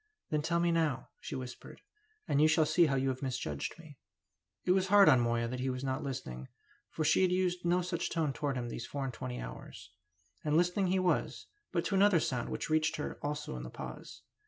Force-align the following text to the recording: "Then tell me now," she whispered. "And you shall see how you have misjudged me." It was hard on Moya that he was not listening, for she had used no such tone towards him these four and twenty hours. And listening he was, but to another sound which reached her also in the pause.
"Then 0.31 0.41
tell 0.41 0.59
me 0.59 0.71
now," 0.71 1.09
she 1.19 1.35
whispered. 1.35 1.79
"And 2.27 2.41
you 2.41 2.47
shall 2.47 2.65
see 2.65 2.87
how 2.87 2.95
you 2.95 3.09
have 3.09 3.21
misjudged 3.21 3.77
me." 3.77 3.99
It 4.65 4.71
was 4.71 4.87
hard 4.87 5.07
on 5.07 5.19
Moya 5.19 5.47
that 5.47 5.59
he 5.59 5.69
was 5.69 5.83
not 5.83 6.01
listening, 6.03 6.47
for 6.89 7.05
she 7.05 7.21
had 7.21 7.31
used 7.31 7.63
no 7.63 7.83
such 7.83 8.09
tone 8.09 8.33
towards 8.33 8.57
him 8.57 8.69
these 8.69 8.87
four 8.87 9.03
and 9.05 9.13
twenty 9.13 9.39
hours. 9.39 9.91
And 10.43 10.57
listening 10.57 10.87
he 10.87 10.97
was, 10.97 11.45
but 11.71 11.85
to 11.85 11.93
another 11.93 12.19
sound 12.19 12.49
which 12.49 12.67
reached 12.67 12.95
her 12.95 13.19
also 13.21 13.55
in 13.55 13.61
the 13.61 13.69
pause. 13.69 14.23